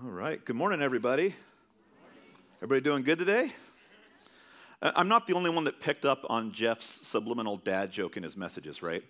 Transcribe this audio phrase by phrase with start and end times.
[0.00, 0.44] All right.
[0.44, 1.34] Good morning, everybody.
[2.58, 3.50] Everybody doing good today?
[4.80, 8.36] I'm not the only one that picked up on Jeff's subliminal dad joke in his
[8.36, 9.02] messages, right?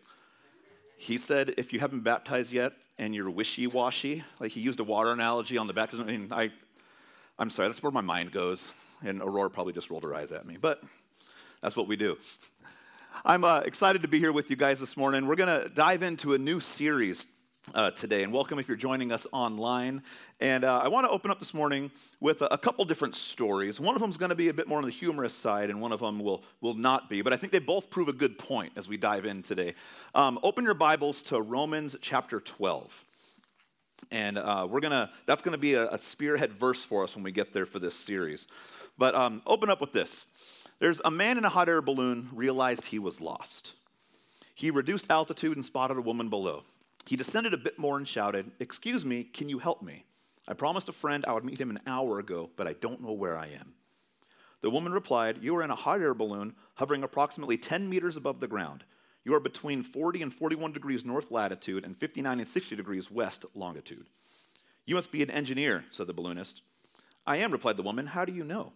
[0.97, 4.85] He said, if you haven't baptized yet and you're wishy washy, like he used a
[4.85, 6.09] water analogy on the baptism.
[6.09, 6.51] I mean, I,
[7.39, 8.71] I'm sorry, that's where my mind goes.
[9.05, 10.83] And Aurora probably just rolled her eyes at me, but
[11.61, 12.17] that's what we do.
[13.27, 15.27] I'm uh, excited to be here with you guys this morning.
[15.27, 17.27] We're going to dive into a new series
[17.75, 18.23] uh, today.
[18.23, 20.03] And welcome if you're joining us online.
[20.41, 21.91] And uh, I want to open up this morning
[22.21, 23.81] with a, a couple different stories.
[23.81, 25.81] One of them is going to be a bit more on the humorous side, and
[25.81, 27.23] one of them will, will not be.
[27.23, 29.75] But I think they both prove a good point as we dive in today.
[30.15, 33.05] Um, open your Bibles to Romans chapter 12.
[34.11, 37.25] And uh, we're gonna, that's going to be a, a, spearhead verse for us when
[37.25, 38.47] we get there for this series.
[38.97, 40.27] But um, open up with this.
[40.79, 43.75] There's a man in a hot air balloon realized he was lost.
[44.55, 46.63] He reduced altitude and spotted a woman below.
[47.07, 50.05] He descended a bit more and shouted, Excuse me, can you help me?
[50.47, 53.13] I promised a friend I would meet him an hour ago, but I don't know
[53.13, 53.75] where I am.
[54.61, 58.41] The woman replied, You are in a hot air balloon hovering approximately 10 meters above
[58.41, 58.85] the ground.
[59.25, 63.45] You are between 40 and 41 degrees north latitude and 59 and 60 degrees west
[63.55, 64.07] longitude.
[64.87, 66.63] You must be an engineer, said the balloonist.
[67.27, 68.07] I am, replied the woman.
[68.07, 68.73] How do you know?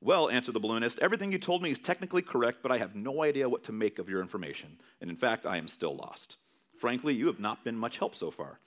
[0.00, 3.22] Well, answered the balloonist, everything you told me is technically correct, but I have no
[3.22, 4.78] idea what to make of your information.
[5.00, 6.38] And in fact, I am still lost.
[6.82, 8.58] Frankly, you have not been much help so far.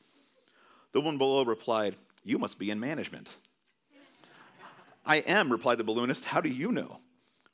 [0.94, 3.28] The woman below replied, You must be in management.
[5.06, 6.24] I am, replied the balloonist.
[6.24, 7.02] How do you know?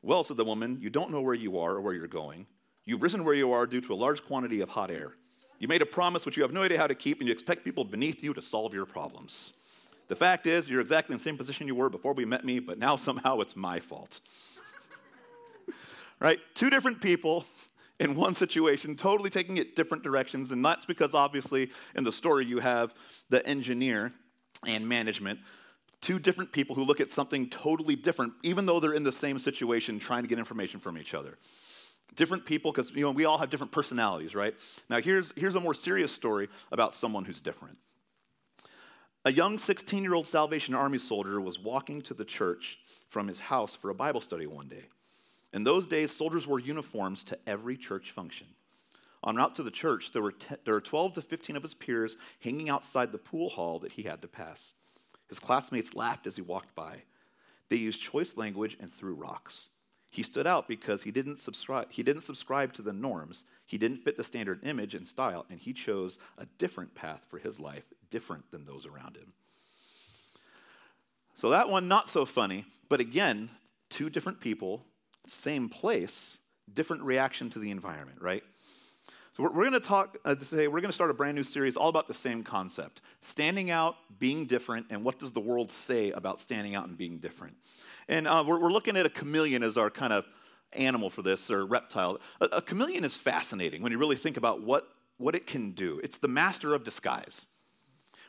[0.04, 2.45] Well, said the woman, you don't know where you are or where you're going.
[2.86, 5.14] You've risen where you are due to a large quantity of hot air.
[5.58, 7.66] You made a promise which you have no idea how to keep, and you expect
[7.66, 9.54] people beneath you to solve your problems.
[10.09, 12.59] The fact is, you're exactly in the same position you were before we met me,
[12.59, 14.20] but now somehow it's my fault.
[16.20, 16.38] right?
[16.54, 17.48] Two different people
[18.02, 20.49] in one situation, totally taking it different directions.
[20.49, 22.95] And that's because, obviously, in the story, you have
[23.30, 24.11] the engineer
[24.66, 25.39] and management,
[26.02, 29.38] two different people who look at something totally different, even though they're in the same
[29.38, 31.38] situation trying to get information from each other.
[32.16, 34.55] Different people, because you know, we all have different personalities, right?
[34.89, 37.77] Now, here's, here's a more serious story about someone who's different.
[39.26, 43.37] A young 16 year old Salvation Army soldier was walking to the church from his
[43.37, 44.86] house for a Bible study one day.
[45.54, 48.48] In those days, soldiers wore uniforms to every church function.
[49.28, 50.34] En route to the church, there were,
[50.66, 54.04] there were 12 to 15 of his peers hanging outside the pool hall that he
[54.04, 54.73] had to pass.
[55.30, 57.04] His classmates laughed as he walked by.
[57.70, 59.70] They used choice language and threw rocks.
[60.12, 63.45] He stood out because he didn't subscribe, he didn't subscribe to the norms.
[63.66, 67.38] He didn't fit the standard image and style, and he chose a different path for
[67.38, 69.32] his life, different than those around him.
[71.36, 73.50] So that one, not so funny, but again,
[73.89, 74.83] two different people
[75.27, 76.37] same place,
[76.73, 78.43] different reaction to the environment, right?
[79.37, 81.43] So we're, we're going to talk uh, today, we're going to start a brand new
[81.43, 85.71] series all about the same concept standing out, being different, and what does the world
[85.71, 87.55] say about standing out and being different.
[88.08, 90.26] And uh, we're, we're looking at a chameleon as our kind of
[90.73, 92.20] animal for this, or reptile.
[92.39, 95.99] A, a chameleon is fascinating when you really think about what, what it can do.
[96.03, 97.48] It's the master of disguise.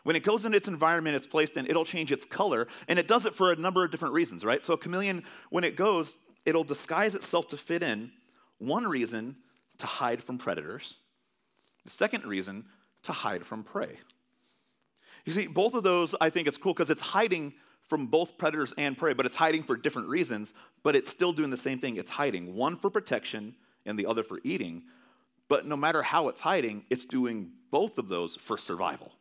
[0.04, 3.06] When it goes into its environment it's placed in, it'll change its color, and it
[3.06, 4.64] does it for a number of different reasons, right?
[4.64, 8.12] So a chameleon, when it goes, it'll disguise itself to fit in.
[8.58, 9.36] One reason,
[9.78, 10.97] to hide from predators.
[11.84, 12.66] The second reason,
[13.04, 13.97] to hide from prey.
[15.25, 17.54] You see, both of those, I think it's cool because it's hiding
[17.88, 21.50] from both predators and prey, but it's hiding for different reasons, but it's still doing
[21.50, 21.97] the same thing.
[21.97, 23.54] It's hiding, one for protection
[23.84, 24.84] and the other for eating.
[25.48, 29.12] But no matter how it's hiding, it's doing both of those for survival.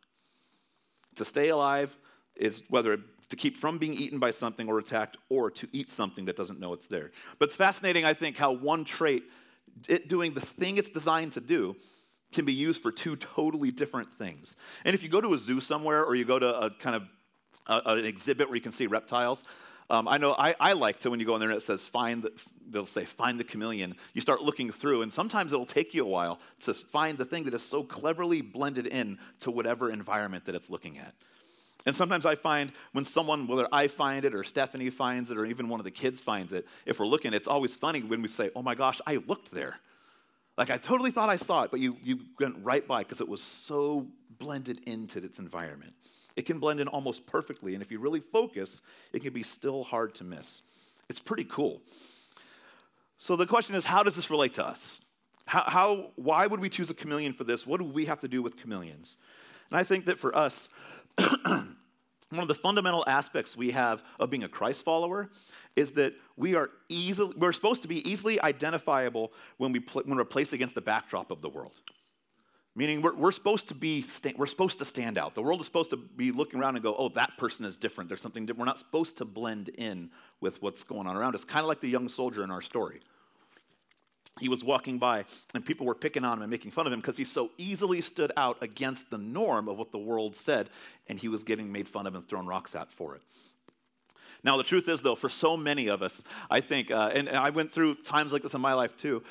[1.16, 1.96] To stay alive
[2.36, 2.98] is whether
[3.32, 6.60] to keep from being eaten by something or attacked, or to eat something that doesn't
[6.60, 7.10] know it's there.
[7.38, 9.24] But it's fascinating, I think, how one trait,
[9.88, 11.74] it doing the thing it's designed to do,
[12.30, 14.54] can be used for two totally different things.
[14.84, 17.04] And if you go to a zoo somewhere or you go to a kind of
[17.66, 19.44] a, an exhibit where you can see reptiles,
[19.88, 21.86] um, I know I, I, like to when you go on there and it says
[21.86, 22.32] find the,
[22.68, 23.94] they'll say find the chameleon.
[24.12, 27.44] You start looking through, and sometimes it'll take you a while to find the thing
[27.44, 31.14] that is so cleverly blended in to whatever environment that it's looking at.
[31.84, 35.44] And sometimes I find when someone, whether I find it or Stephanie finds it or
[35.44, 38.28] even one of the kids finds it, if we're looking, it's always funny when we
[38.28, 39.80] say, oh my gosh, I looked there.
[40.56, 43.28] Like I totally thought I saw it, but you, you went right by because it
[43.28, 44.06] was so
[44.38, 45.94] blended into its environment.
[46.36, 48.80] It can blend in almost perfectly, and if you really focus,
[49.12, 50.62] it can be still hard to miss.
[51.08, 51.82] It's pretty cool.
[53.18, 55.00] So the question is, how does this relate to us?
[55.46, 57.66] How, how, why would we choose a chameleon for this?
[57.66, 59.16] What do we have to do with chameleons?
[59.70, 60.68] And I think that for us,
[61.46, 61.76] one
[62.38, 65.30] of the fundamental aspects we have of being a Christ follower
[65.76, 70.16] is that we are easily, we're supposed to be easily identifiable when, we pl- when
[70.16, 71.72] we're placed against the backdrop of the world.
[72.74, 74.02] Meaning we're, we're supposed to be
[74.36, 75.34] we're supposed to stand out.
[75.34, 78.08] The world is supposed to be looking around and go, "Oh, that person is different.
[78.08, 80.10] There's something different." We're not supposed to blend in
[80.40, 81.44] with what's going on around us.
[81.44, 83.00] Kind of like the young soldier in our story.
[84.40, 85.24] He was walking by
[85.54, 88.00] and people were picking on him and making fun of him because he so easily
[88.00, 90.70] stood out against the norm of what the world said,
[91.06, 93.22] and he was getting made fun of and thrown rocks at for it.
[94.44, 97.36] Now, the truth is, though, for so many of us, I think, uh, and, and
[97.36, 99.22] I went through times like this in my life too,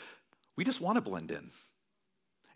[0.55, 1.49] we just want to blend in.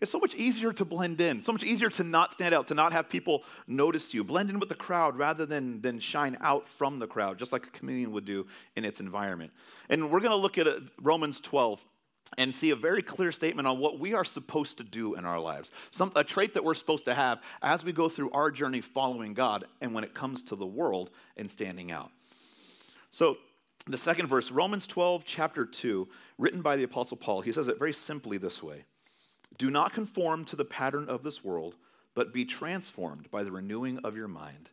[0.02, 2.74] It's so much easier to blend in, so much easier to not stand out, to
[2.74, 4.24] not have people notice you.
[4.24, 7.66] Blend in with the crowd rather than, than shine out from the crowd, just like
[7.66, 8.46] a chameleon would do
[8.76, 9.52] in its environment.
[9.90, 11.84] And we're going to look at uh, Romans 12
[12.38, 15.40] and see a very clear statement on what we are supposed to do in our
[15.40, 15.72] lives.
[15.92, 19.34] Some, a trait that we're supposed to have as we go through our journey following
[19.34, 22.12] God and when it comes to the world and standing out.
[23.12, 23.38] So,
[23.88, 26.08] the second verse, Romans 12, chapter 2,
[26.40, 28.86] written by the Apostle Paul, he says it very simply this way
[29.58, 31.76] Do not conform to the pattern of this world,
[32.16, 34.72] but be transformed by the renewing of your mind.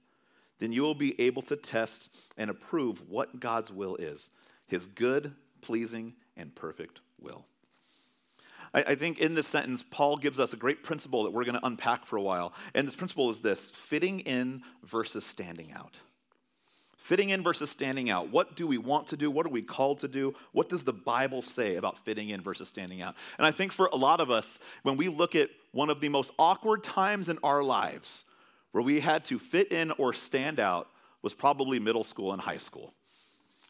[0.60, 2.08] Then you will be able to test
[2.38, 4.30] and approve what God's will is
[4.66, 7.46] his good, pleasing, and perfect will.
[8.74, 11.58] I, I think in this sentence, Paul gives us a great principle that we're going
[11.58, 12.52] to unpack for a while.
[12.74, 15.96] And this principle is this fitting in versus standing out.
[16.96, 18.30] Fitting in versus standing out.
[18.30, 19.28] What do we want to do?
[19.30, 20.34] What are we called to do?
[20.52, 23.16] What does the Bible say about fitting in versus standing out?
[23.38, 26.08] And I think for a lot of us, when we look at one of the
[26.08, 28.24] most awkward times in our lives
[28.70, 30.88] where we had to fit in or stand out
[31.22, 32.94] was probably middle school and high school.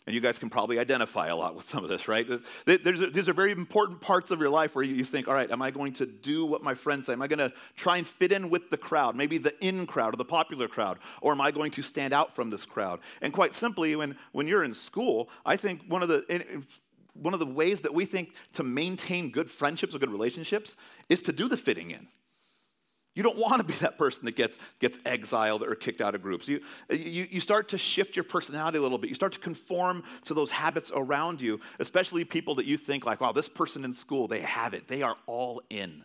[0.06, 2.26] And you guys can probably identify a lot with some of this, right?
[2.66, 5.70] these are very important parts of your life where you think, all right, am I
[5.70, 7.12] going to do what my friends say?
[7.12, 10.14] Am I going to try and fit in with the crowd, maybe the in crowd
[10.14, 10.98] or the popular crowd?
[11.20, 12.98] Or am I going to stand out from this crowd?
[13.20, 16.24] And quite simply, when, when you're in school, I think one of the
[17.14, 20.76] one of the ways that we think to maintain good friendships or good relationships
[21.10, 22.08] is to do the fitting in.
[23.14, 26.22] You don't want to be that person that gets, gets exiled or kicked out of
[26.22, 26.48] groups.
[26.48, 26.60] You,
[26.90, 29.08] you, you start to shift your personality a little bit.
[29.08, 33.20] You start to conform to those habits around you, especially people that you think, like,
[33.20, 34.88] wow, this person in school, they have it.
[34.88, 36.04] They are all in.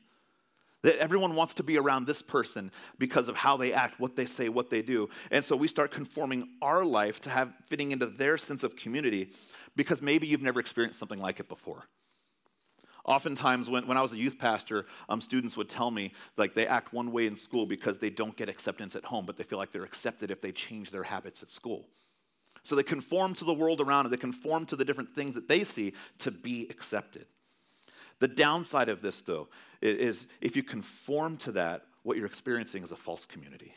[0.84, 4.26] That everyone wants to be around this person because of how they act, what they
[4.26, 5.10] say, what they do.
[5.32, 9.32] And so we start conforming our life to have fitting into their sense of community
[9.78, 11.88] because maybe you've never experienced something like it before.
[13.08, 16.68] Oftentimes, when, when I was a youth pastor, um, students would tell me like they
[16.68, 19.58] act one way in school because they don't get acceptance at home, but they feel
[19.58, 21.88] like they're accepted if they change their habits at school.
[22.64, 25.48] So they conform to the world around them, they conform to the different things that
[25.48, 27.26] they see to be accepted.
[28.20, 29.48] The downside of this, though,
[29.82, 33.74] is if you conform to that, what you're experiencing is a false community.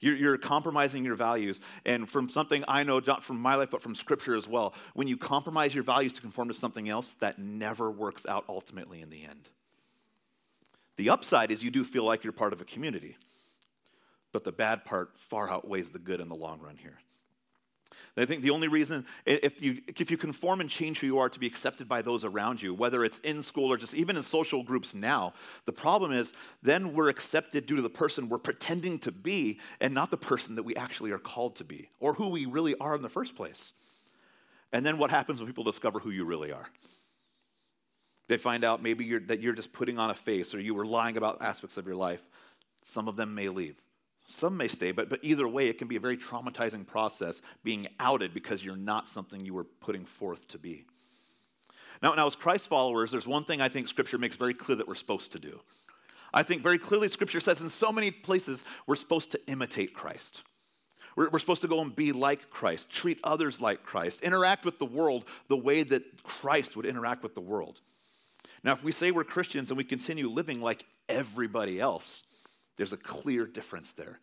[0.00, 1.60] You're, you're compromising your values.
[1.84, 5.08] And from something I know, not from my life, but from scripture as well, when
[5.08, 9.10] you compromise your values to conform to something else, that never works out ultimately in
[9.10, 9.48] the end.
[10.96, 13.16] The upside is you do feel like you're part of a community,
[14.32, 16.98] but the bad part far outweighs the good in the long run here.
[18.16, 21.28] I think the only reason, if you, if you conform and change who you are
[21.28, 24.22] to be accepted by those around you, whether it's in school or just even in
[24.22, 25.32] social groups now,
[25.64, 26.32] the problem is
[26.62, 30.56] then we're accepted due to the person we're pretending to be and not the person
[30.56, 33.34] that we actually are called to be or who we really are in the first
[33.34, 33.72] place.
[34.72, 36.68] And then what happens when people discover who you really are?
[38.28, 40.86] They find out maybe you're, that you're just putting on a face or you were
[40.86, 42.22] lying about aspects of your life.
[42.84, 43.80] Some of them may leave.
[44.30, 47.88] Some may stay, but, but either way, it can be a very traumatizing process being
[47.98, 50.84] outed because you're not something you were putting forth to be.
[52.00, 54.86] Now, now, as Christ followers, there's one thing I think Scripture makes very clear that
[54.86, 55.60] we're supposed to do.
[56.32, 60.44] I think very clearly Scripture says in so many places we're supposed to imitate Christ.
[61.16, 64.78] We're, we're supposed to go and be like Christ, treat others like Christ, interact with
[64.78, 67.80] the world the way that Christ would interact with the world.
[68.62, 72.22] Now, if we say we're Christians and we continue living like everybody else,
[72.76, 74.18] there's a clear difference there.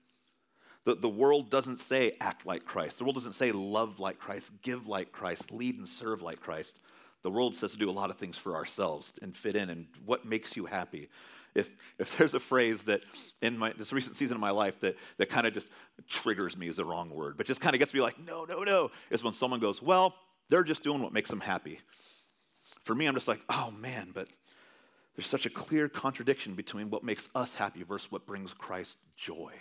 [0.86, 2.98] The, the world doesn't say act like Christ.
[2.98, 6.82] The world doesn't say love like Christ, give like Christ, lead and serve like Christ.
[7.24, 9.88] The world says to do a lot of things for ourselves and fit in and
[10.06, 11.10] what makes you happy.
[11.56, 13.02] If, if there's a phrase that
[13.42, 15.70] in my, this recent season of my life that, that kind of just
[16.08, 18.64] triggers me is the wrong word, but just kind of gets me like, no, no,
[18.64, 20.16] no, is when someone goes, well,
[20.50, 21.82] they're just doing what makes them happy.
[22.84, 24.30] For me, I'm just like, oh man, but
[25.18, 29.52] there's such a clear contradiction between what makes us happy versus what brings Christ joy.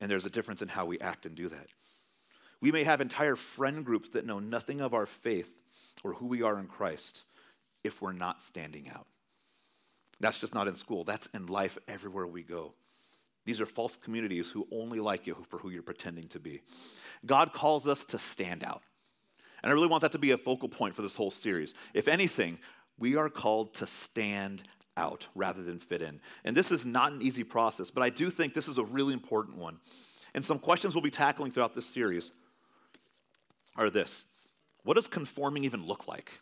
[0.00, 1.68] And there's a difference in how we act and do that.
[2.60, 5.54] We may have entire friend groups that know nothing of our faith
[6.02, 7.24] or who we are in Christ
[7.84, 9.06] if we're not standing out.
[10.18, 12.74] That's just not in school, that's in life everywhere we go.
[13.44, 16.62] These are false communities who only like you for who you're pretending to be.
[17.24, 18.82] God calls us to stand out.
[19.62, 21.74] And I really want that to be a focal point for this whole series.
[21.94, 22.58] If anything,
[22.98, 24.62] we are called to stand
[24.96, 26.20] out rather than fit in.
[26.44, 29.14] And this is not an easy process, but I do think this is a really
[29.14, 29.78] important one.
[30.34, 32.32] And some questions we'll be tackling throughout this series
[33.76, 34.26] are this
[34.82, 36.32] What does conforming even look like?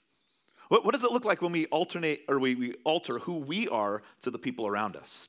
[0.69, 3.69] What, what does it look like when we alternate or we, we alter who we
[3.69, 5.29] are to the people around us?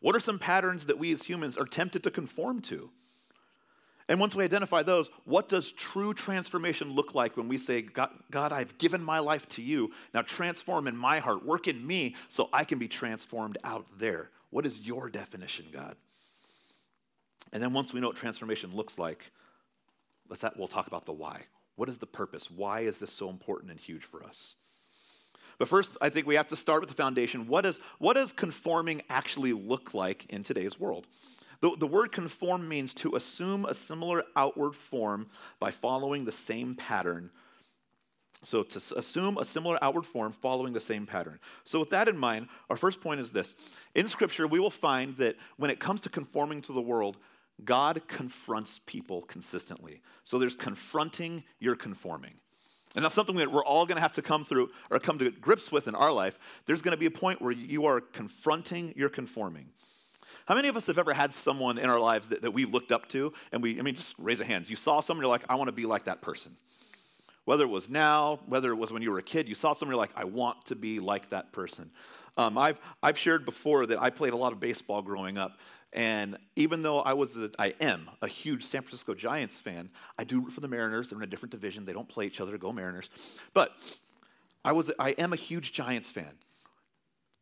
[0.00, 2.90] What are some patterns that we as humans are tempted to conform to?
[4.12, 8.10] And once we identify those, what does true transformation look like when we say, God,
[8.30, 9.90] God, I've given my life to you.
[10.12, 14.28] Now transform in my heart, work in me so I can be transformed out there?
[14.50, 15.96] What is your definition, God?
[17.54, 19.32] And then once we know what transformation looks like,
[20.28, 21.44] let's we'll talk about the why.
[21.76, 22.50] What is the purpose?
[22.50, 24.56] Why is this so important and huge for us?
[25.56, 27.48] But first, I think we have to start with the foundation.
[27.48, 31.06] What, is, what does conforming actually look like in today's world?
[31.62, 35.28] The, the word conform means to assume a similar outward form
[35.60, 37.30] by following the same pattern.
[38.44, 41.38] So, to assume a similar outward form following the same pattern.
[41.64, 43.54] So, with that in mind, our first point is this.
[43.94, 47.18] In Scripture, we will find that when it comes to conforming to the world,
[47.64, 50.02] God confronts people consistently.
[50.24, 52.34] So, there's confronting, you're conforming.
[52.96, 55.30] And that's something that we're all going to have to come through or come to
[55.30, 56.36] grips with in our life.
[56.66, 59.68] There's going to be a point where you are confronting, you're conforming.
[60.46, 62.92] How many of us have ever had someone in our lives that, that we looked
[62.92, 64.68] up to and we, I mean, just raise a hand.
[64.68, 66.56] You saw someone, you're like, I want to be like that person.
[67.44, 69.94] Whether it was now, whether it was when you were a kid, you saw someone,
[69.94, 71.90] you're like, I want to be like that person.
[72.36, 75.58] Um, I've, I've shared before that I played a lot of baseball growing up.
[75.92, 80.24] And even though I was, a, I am a huge San Francisco Giants fan, I
[80.24, 81.10] do root for the Mariners.
[81.10, 81.84] They're in a different division.
[81.84, 82.56] They don't play each other.
[82.56, 83.10] Go Mariners.
[83.52, 83.72] But
[84.64, 86.32] I was, I am a huge Giants fan.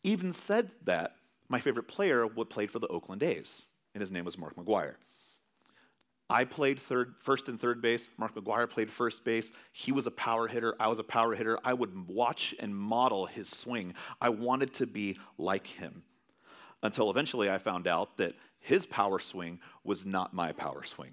[0.03, 1.17] Even said that,
[1.50, 4.95] my favorite player played for the Oakland A's, and his name was Mark McGwire.
[6.30, 8.09] I played third, first and third base.
[8.16, 9.50] Mark McGwire played first base.
[9.73, 10.76] He was a power hitter.
[10.78, 11.59] I was a power hitter.
[11.64, 13.95] I would watch and model his swing.
[14.21, 16.04] I wanted to be like him.
[16.85, 21.11] Until eventually I found out that his power swing was not my power swing.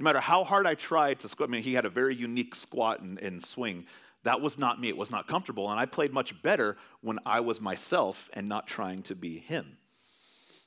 [0.00, 2.56] No matter how hard I tried to squat, I mean, he had a very unique
[2.56, 3.86] squat and, and swing.
[4.24, 4.88] That was not me.
[4.88, 5.70] It was not comfortable.
[5.70, 9.78] And I played much better when I was myself and not trying to be him.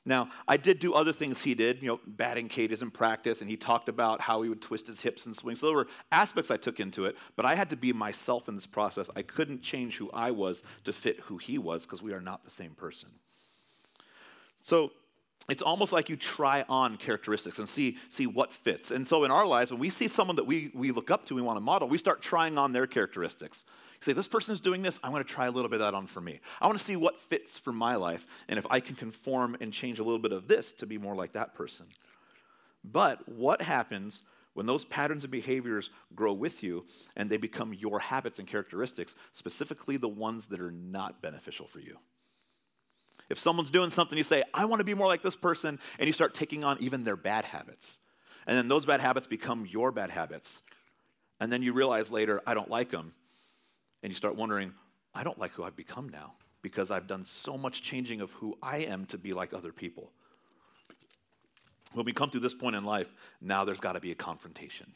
[0.04, 3.48] Now, I did do other things he did, you know, batting cages in practice, and
[3.48, 5.54] he talked about how he would twist his hips and swing.
[5.54, 8.56] So there were aspects I took into it, but I had to be myself in
[8.56, 9.08] this process.
[9.14, 12.42] I couldn't change who I was to fit who he was because we are not
[12.42, 13.10] the same person.
[14.60, 14.90] So
[15.48, 18.90] it's almost like you try on characteristics and see, see what fits.
[18.90, 21.34] And so in our lives, when we see someone that we, we look up to,
[21.34, 23.64] we want to model, we start trying on their characteristics.
[24.00, 25.86] You say, this person is doing this, I want to try a little bit of
[25.92, 26.40] that on for me.
[26.60, 29.72] I want to see what fits for my life, and if I can conform and
[29.72, 31.86] change a little bit of this to be more like that person.
[32.84, 34.22] But what happens
[34.54, 36.84] when those patterns and behaviors grow with you
[37.16, 41.80] and they become your habits and characteristics, specifically the ones that are not beneficial for
[41.80, 41.98] you?
[43.30, 46.06] If someone's doing something, you say, I want to be more like this person, and
[46.06, 47.98] you start taking on even their bad habits.
[48.46, 50.60] And then those bad habits become your bad habits.
[51.40, 53.14] And then you realize later, I don't like them.
[54.02, 54.74] And you start wondering,
[55.14, 58.56] I don't like who I've become now because I've done so much changing of who
[58.62, 60.12] I am to be like other people.
[61.92, 64.92] When we come through this point in life, now there's got to be a confrontation.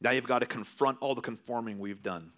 [0.00, 2.32] Now you've got to confront all the conforming we've done.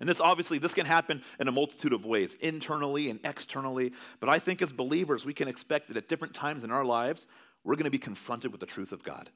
[0.00, 4.28] And this obviously this can happen in a multitude of ways, internally and externally, but
[4.28, 7.26] I think as believers we can expect that at different times in our lives
[7.64, 9.30] we're going to be confronted with the truth of God.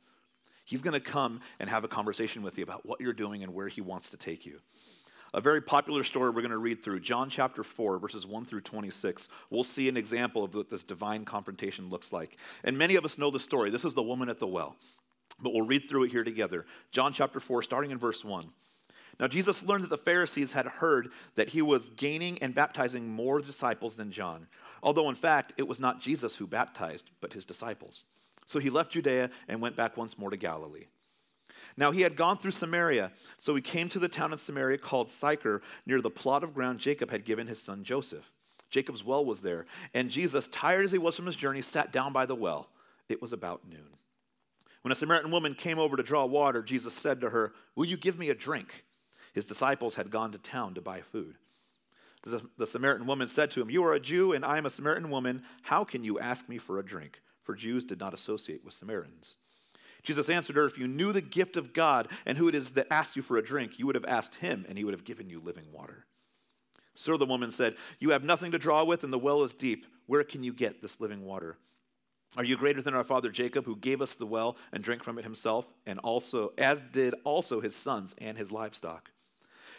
[0.64, 3.52] He's going to come and have a conversation with you about what you're doing and
[3.52, 4.60] where he wants to take you.
[5.34, 8.60] A very popular story we're going to read through, John chapter 4, verses 1 through
[8.60, 9.30] 26.
[9.48, 12.36] We'll see an example of what this divine confrontation looks like.
[12.64, 13.70] And many of us know the story.
[13.70, 14.76] This is the woman at the well.
[15.40, 16.66] But we'll read through it here together.
[16.90, 18.50] John chapter 4, starting in verse 1.
[19.20, 23.40] Now, Jesus learned that the Pharisees had heard that he was gaining and baptizing more
[23.40, 24.48] disciples than John,
[24.82, 28.06] although in fact it was not Jesus who baptized, but his disciples.
[28.46, 30.86] So he left Judea and went back once more to Galilee.
[31.76, 35.08] Now he had gone through Samaria, so he came to the town of Samaria called
[35.08, 38.30] Sychar, near the plot of ground Jacob had given his son Joseph.
[38.68, 42.12] Jacob's well was there, and Jesus, tired as he was from his journey, sat down
[42.12, 42.68] by the well.
[43.08, 43.96] It was about noon.
[44.82, 47.96] When a Samaritan woman came over to draw water, Jesus said to her, Will you
[47.96, 48.84] give me a drink?
[49.32, 51.36] His disciples had gone to town to buy food.
[52.24, 55.10] The Samaritan woman said to him, You are a Jew, and I am a Samaritan
[55.10, 55.42] woman.
[55.62, 57.20] How can you ask me for a drink?
[57.42, 59.38] For Jews did not associate with Samaritans.
[60.04, 62.92] Jesus answered her, If you knew the gift of God and who it is that
[62.92, 65.28] asks you for a drink, you would have asked him, and he would have given
[65.28, 66.06] you living water.
[66.94, 69.86] Sir, the woman said, You have nothing to draw with, and the well is deep.
[70.06, 71.56] Where can you get this living water?
[72.36, 75.18] Are you greater than our father Jacob, who gave us the well and drank from
[75.18, 79.10] it himself, and also, as did also his sons and his livestock?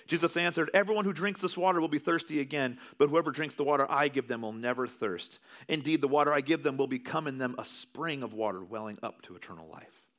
[0.07, 3.63] Jesus answered, Everyone who drinks this water will be thirsty again, but whoever drinks the
[3.63, 5.39] water I give them will never thirst.
[5.67, 8.99] Indeed, the water I give them will become in them a spring of water welling
[9.01, 10.09] up to eternal life.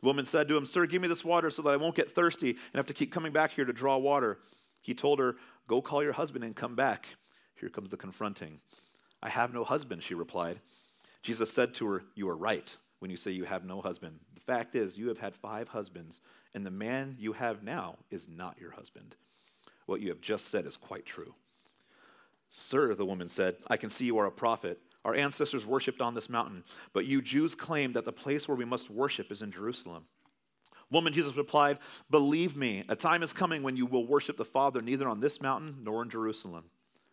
[0.00, 2.12] The woman said to him, Sir, give me this water so that I won't get
[2.12, 4.38] thirsty and have to keep coming back here to draw water.
[4.82, 5.36] He told her,
[5.66, 7.06] Go call your husband and come back.
[7.54, 8.60] Here comes the confronting.
[9.22, 10.60] I have no husband, she replied.
[11.22, 14.18] Jesus said to her, You are right when you say you have no husband.
[14.34, 16.22] The fact is, you have had five husbands,
[16.54, 19.14] and the man you have now is not your husband.
[19.84, 21.34] What you have just said is quite true.
[22.48, 24.78] Sir, the woman said, I can see you are a prophet.
[25.04, 28.64] Our ancestors worshipped on this mountain, but you Jews claim that the place where we
[28.64, 30.06] must worship is in Jerusalem.
[30.90, 31.80] Woman, Jesus replied,
[32.10, 35.42] Believe me, a time is coming when you will worship the Father neither on this
[35.42, 36.64] mountain nor in Jerusalem.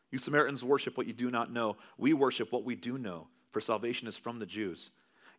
[0.10, 1.76] You Samaritans worship what you do not know.
[1.98, 4.92] We worship what we do know, for salvation is from the Jews.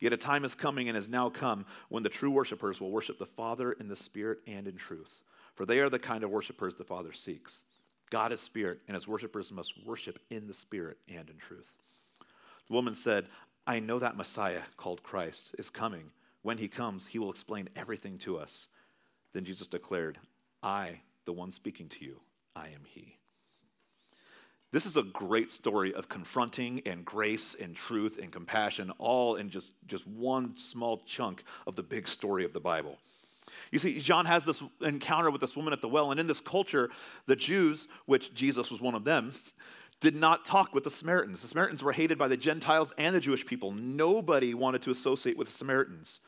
[0.03, 3.21] Yet a time is coming and has now come when the true worshipers will worship
[3.21, 5.21] the Father in the Spirit and in truth,
[5.55, 7.63] for they are the kind of worshipers the Father seeks.
[8.11, 11.73] God is Spirit, and his worshipers must worship in the Spirit and in truth.
[12.67, 13.27] The woman said,
[13.65, 16.11] I know that Messiah, called Christ, is coming.
[16.43, 18.67] When he comes, he will explain everything to us.
[19.33, 20.19] Then Jesus declared,
[20.65, 22.17] I, the one speaking to you,
[22.57, 23.19] I am he.
[24.73, 29.51] This is a great story of confronting and grace and truth and compassion, all in
[29.51, 32.97] just, just one small chunk of the big story of the Bible.
[33.71, 36.41] You see, John has this encounter with this woman at the well, and in this
[36.41, 36.89] culture,
[37.27, 39.33] the Jews, which Jesus was one of them,
[40.01, 41.43] did not talk with the Samaritans.
[41.43, 43.73] The Samaritans were hated by the Gentiles and the Jewish people.
[43.73, 46.21] Nobody wanted to associate with the Samaritans.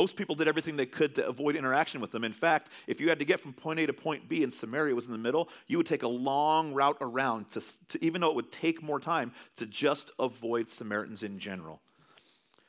[0.00, 2.24] Most people did everything they could to avoid interaction with them.
[2.24, 4.94] In fact, if you had to get from point A to point B and Samaria
[4.94, 8.30] was in the middle, you would take a long route around, to, to, even though
[8.30, 11.82] it would take more time, to just avoid Samaritans in general.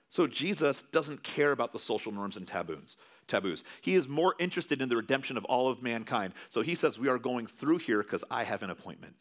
[0.09, 2.97] So Jesus doesn't care about the social norms and taboos.
[3.29, 3.63] Taboos.
[3.79, 6.33] He is more interested in the redemption of all of mankind.
[6.49, 9.15] So he says, We are going through here because I have an appointment.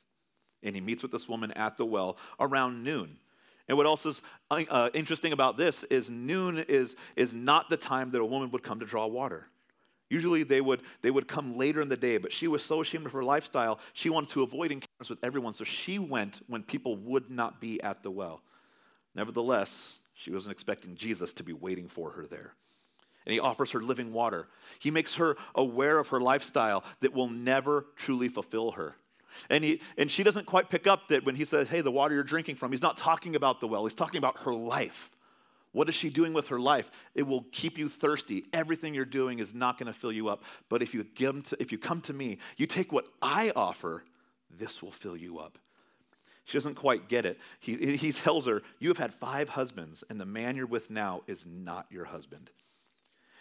[0.64, 3.18] And he meets with this woman at the well around noon.
[3.70, 8.10] And what else is uh, interesting about this is noon is, is not the time
[8.10, 9.46] that a woman would come to draw water.
[10.08, 13.06] Usually they would, they would come later in the day, but she was so ashamed
[13.06, 16.96] of her lifestyle, she wanted to avoid encounters with everyone, so she went when people
[16.96, 18.42] would not be at the well.
[19.14, 22.54] Nevertheless, she wasn't expecting Jesus to be waiting for her there.
[23.24, 24.48] And he offers her living water.
[24.80, 28.96] He makes her aware of her lifestyle that will never truly fulfill her.
[29.48, 32.14] And, he, and she doesn't quite pick up that when he says, hey, the water
[32.14, 35.10] you're drinking from, he's not talking about the well, he's talking about her life.
[35.72, 36.90] What is she doing with her life?
[37.14, 38.44] It will keep you thirsty.
[38.52, 40.42] Everything you're doing is not going to fill you up.
[40.68, 44.04] But if you, give to, if you come to me, you take what I offer,
[44.50, 45.58] this will fill you up.
[46.44, 47.38] She doesn't quite get it.
[47.60, 51.22] He, he tells her, You have had five husbands, and the man you're with now
[51.28, 52.50] is not your husband.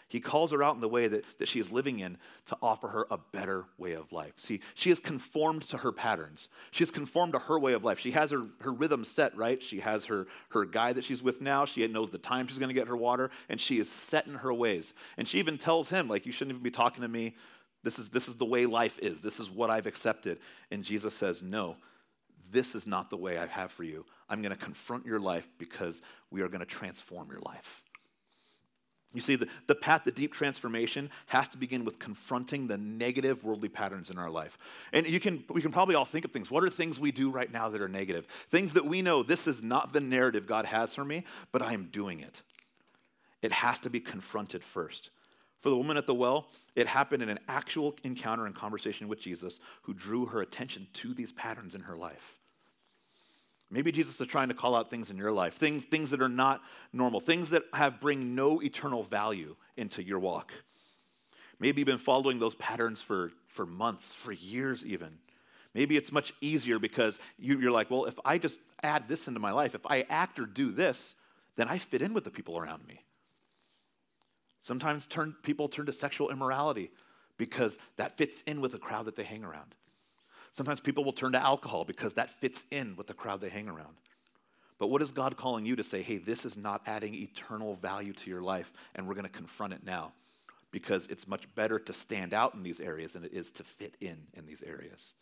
[0.09, 2.17] He calls her out in the way that, that she is living in
[2.47, 4.33] to offer her a better way of life.
[4.37, 6.49] See, she is conformed to her patterns.
[6.71, 7.99] She is conformed to her way of life.
[7.99, 9.61] She has her, her rhythm set, right?
[9.61, 11.65] She has her, her guy that she's with now.
[11.65, 14.33] She knows the time she's going to get her water, and she is set in
[14.33, 14.95] her ways.
[15.15, 17.35] And she even tells him, like, you shouldn't even be talking to me.
[17.83, 19.21] This is, this is the way life is.
[19.21, 20.39] This is what I've accepted.
[20.71, 21.77] And Jesus says, no,
[22.51, 24.05] this is not the way I have for you.
[24.27, 27.83] I'm going to confront your life because we are going to transform your life.
[29.13, 33.43] You see, the, the path to deep transformation has to begin with confronting the negative
[33.43, 34.57] worldly patterns in our life.
[34.93, 36.51] And you can, we can probably all think of things.
[36.51, 38.25] What are things we do right now that are negative?
[38.27, 41.73] Things that we know this is not the narrative God has for me, but I
[41.73, 42.43] am doing it.
[43.41, 45.09] It has to be confronted first.
[45.61, 49.19] For the woman at the well, it happened in an actual encounter and conversation with
[49.19, 52.38] Jesus who drew her attention to these patterns in her life.
[53.71, 56.29] Maybe Jesus is trying to call out things in your life, things, things that are
[56.29, 60.51] not normal, things that have bring no eternal value into your walk.
[61.59, 65.19] Maybe you've been following those patterns for, for months, for years even.
[65.75, 69.39] Maybe it's much easier because you, you're like, well, if I just add this into
[69.39, 71.15] my life, if I act or do this,
[71.55, 73.03] then I fit in with the people around me.
[74.61, 76.91] Sometimes turn, people turn to sexual immorality
[77.37, 79.75] because that fits in with the crowd that they hang around.
[80.59, 83.69] Sometimes people will turn to alcohol because that fits in with the crowd they hang
[83.69, 83.95] around.
[84.77, 88.11] But what is God calling you to say, hey, this is not adding eternal value
[88.11, 90.11] to your life, and we're going to confront it now?
[90.69, 93.95] Because it's much better to stand out in these areas than it is to fit
[94.01, 95.13] in in these areas.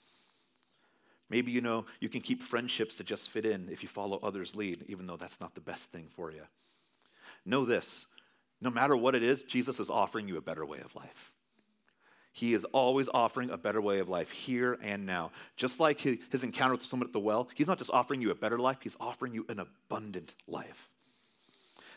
[1.29, 4.55] Maybe you know you can keep friendships to just fit in if you follow others'
[4.55, 6.47] lead, even though that's not the best thing for you.
[7.45, 8.07] Know this
[8.59, 11.31] no matter what it is, Jesus is offering you a better way of life.
[12.37, 15.31] He is always offering a better way of life here and now.
[15.55, 18.35] Just like his encounter with someone at the well, he's not just offering you a
[18.35, 20.87] better life, he's offering you an abundant life.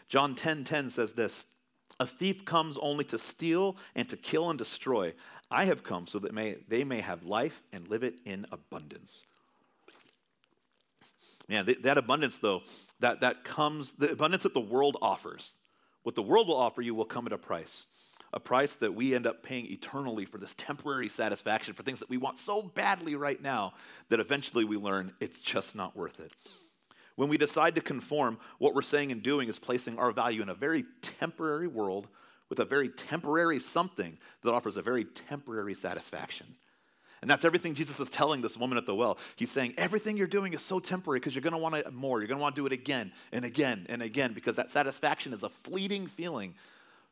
[0.08, 1.44] John 10:10 10, 10 says this,
[2.00, 5.12] a thief comes only to steal and to kill and destroy.
[5.50, 9.26] I have come so that may, they may have life and live it in abundance.
[11.50, 12.62] Man, th- that abundance, though,
[13.00, 15.52] that, that comes, the abundance that the world offers,
[16.02, 17.88] what the world will offer you will come at a price.
[18.32, 22.08] A price that we end up paying eternally for this temporary satisfaction, for things that
[22.08, 23.74] we want so badly right now
[24.08, 26.32] that eventually we learn it's just not worth it.
[27.16, 30.48] When we decide to conform, what we're saying and doing is placing our value in
[30.48, 32.08] a very temporary world
[32.48, 36.46] with a very temporary something that offers a very temporary satisfaction.
[37.22, 39.18] And that's everything Jesus is telling this woman at the well.
[39.36, 42.20] He's saying, everything you're doing is so temporary because you're going to want it more.
[42.20, 45.34] You're going to want to do it again and again and again because that satisfaction
[45.34, 46.54] is a fleeting feeling.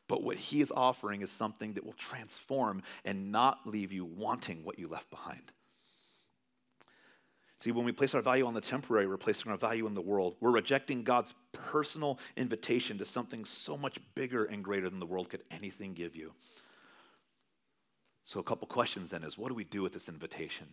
[0.09, 4.65] But what he is offering is something that will transform and not leave you wanting
[4.65, 5.53] what you left behind.
[7.59, 10.01] See, when we place our value on the temporary, we're placing our value in the
[10.01, 10.35] world.
[10.39, 15.29] We're rejecting God's personal invitation to something so much bigger and greater than the world
[15.29, 16.33] could anything give you.
[18.25, 20.67] So, a couple questions then is what do we do with this invitation?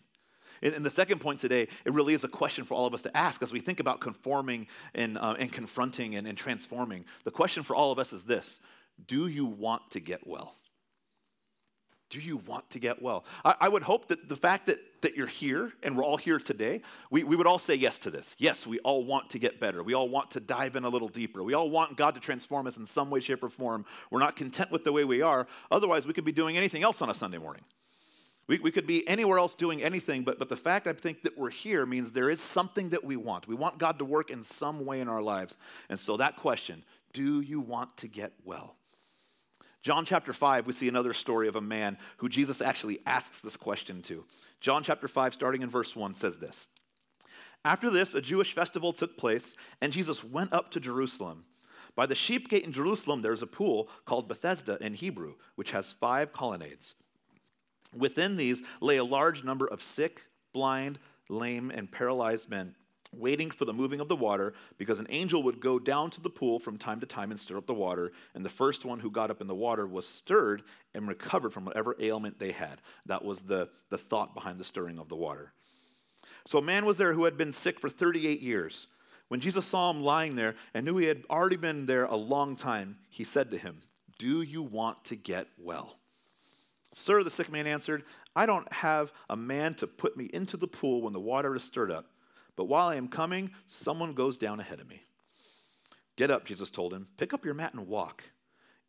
[0.62, 3.14] And, the second point today, it really is a question for all of us to
[3.14, 7.04] ask as we think about conforming and, uh, and confronting and, and transforming.
[7.24, 8.60] The question for all of us is this
[9.04, 10.54] Do you want to get well?
[12.08, 13.24] Do you want to get well?
[13.44, 16.38] I, I, would hope that the fact that, that you're here and we're all here
[16.38, 18.36] today, we, we would all say yes to this.
[18.38, 19.82] Yes, we all want to get better.
[19.82, 21.42] We all want to dive in a little deeper.
[21.42, 23.84] We all want God to transform us in some way, shape, or form.
[24.10, 25.48] We're not content with the way we are.
[25.68, 27.64] Otherwise, we could be doing anything else on a Sunday morning.
[28.46, 31.36] We, we could be anywhere else doing anything, but, but the fact I think that
[31.36, 33.48] we're here means there is something that we want.
[33.48, 35.58] We want God to work in some way in our lives.
[35.88, 38.75] And so, that question do you want to get well?
[39.86, 43.56] John chapter 5, we see another story of a man who Jesus actually asks this
[43.56, 44.24] question to.
[44.60, 46.70] John chapter 5, starting in verse 1, says this
[47.64, 51.44] After this, a Jewish festival took place, and Jesus went up to Jerusalem.
[51.94, 55.70] By the sheep gate in Jerusalem, there is a pool called Bethesda in Hebrew, which
[55.70, 56.96] has five colonnades.
[57.96, 60.22] Within these lay a large number of sick,
[60.52, 62.74] blind, lame, and paralyzed men
[63.18, 66.30] waiting for the moving of the water, because an angel would go down to the
[66.30, 68.12] pool from time to time and stir up the water.
[68.34, 70.62] And the first one who got up in the water was stirred
[70.94, 72.80] and recovered from whatever ailment they had.
[73.06, 75.52] That was the, the thought behind the stirring of the water.
[76.46, 78.86] So a man was there who had been sick for 38 years.
[79.28, 82.54] When Jesus saw him lying there and knew he had already been there a long
[82.54, 83.80] time, he said to him,
[84.18, 85.96] Do you want to get well?
[86.92, 90.68] Sir, the sick man answered, I don't have a man to put me into the
[90.68, 92.06] pool when the water is stirred up.
[92.56, 95.02] But while I am coming, someone goes down ahead of me.
[96.16, 97.08] Get up, Jesus told him.
[97.18, 98.24] Pick up your mat and walk.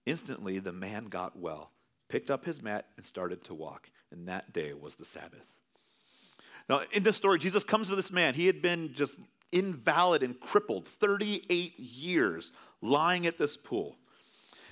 [0.05, 1.71] Instantly, the man got well,
[2.07, 3.89] picked up his mat, and started to walk.
[4.11, 5.45] And that day was the Sabbath.
[6.69, 8.33] Now, in this story, Jesus comes to this man.
[8.33, 9.19] He had been just
[9.51, 12.51] invalid and crippled 38 years
[12.81, 13.97] lying at this pool.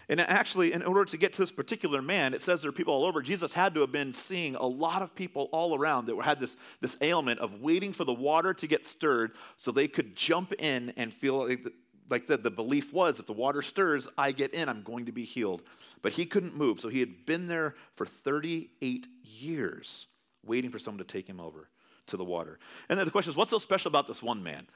[0.07, 2.93] And actually, in order to get to this particular man, it says there are people
[2.93, 3.21] all over.
[3.21, 6.55] Jesus had to have been seeing a lot of people all around that had this,
[6.79, 10.93] this ailment of waiting for the water to get stirred so they could jump in
[10.95, 11.73] and feel like, the,
[12.09, 15.11] like the, the belief was if the water stirs, I get in, I'm going to
[15.11, 15.63] be healed.
[16.01, 16.79] But he couldn't move.
[16.79, 20.07] So he had been there for 38 years
[20.45, 21.69] waiting for someone to take him over
[22.07, 22.59] to the water.
[22.89, 24.67] And then the question is what's so special about this one man?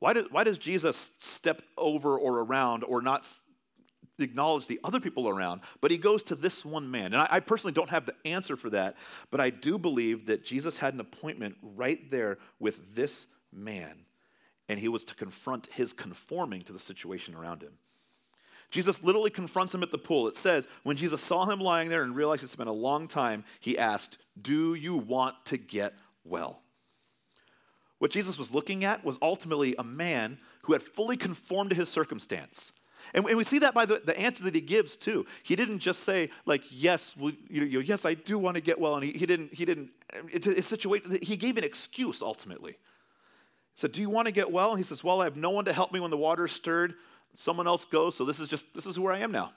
[0.00, 3.26] Why, did, why does Jesus step over or around or not
[4.18, 7.06] acknowledge the other people around, but he goes to this one man.
[7.06, 8.96] And I, I, personally don't have the answer for that,
[9.30, 14.04] but I do believe that Jesus had an appointment right there with this man,
[14.68, 17.72] and he was to confront his conforming to the situation around him.
[18.70, 20.26] Jesus literally confronts him at the pool.
[20.26, 23.44] It says, when Jesus saw him lying there and realized it's been a long time,
[23.60, 26.60] he asked, Do you want to get well?
[27.98, 31.88] What Jesus was looking at was ultimately a man who had fully conformed to his
[31.88, 32.72] circumstance
[33.12, 35.26] and, we see that by the, the answer that he gives too.
[35.42, 38.94] He didn't just say like, "Yes, well, you yes, I do want to get well,"
[38.94, 39.52] and he, he didn't.
[39.52, 39.90] He didn't.
[40.32, 41.18] It's a, situation.
[41.22, 42.72] He gave an excuse ultimately.
[42.72, 42.78] He
[43.76, 45.64] said, "Do you want to get well?" And he says, "Well, I have no one
[45.66, 46.94] to help me when the water is stirred.
[47.36, 49.52] Someone else goes, so this is just this is where I am now.